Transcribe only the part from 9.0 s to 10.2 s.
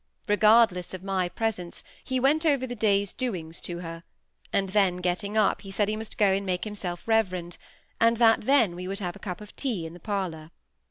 a cup of tea in the